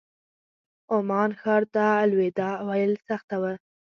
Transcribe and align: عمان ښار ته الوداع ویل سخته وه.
عمان 0.95 1.29
ښار 1.41 1.63
ته 1.73 1.83
الوداع 2.03 2.55
ویل 2.67 2.93
سخته 3.07 3.35
وه. 3.41 3.53